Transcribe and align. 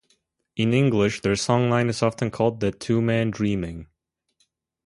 In 0.55 0.73
English, 0.73 1.21
their 1.21 1.33
songline 1.35 1.87
is 1.87 2.01
often 2.01 2.31
called 2.31 2.59
the 2.59 2.71
"Two 2.71 3.03
Men 3.03 3.29
Dreaming". 3.29 3.85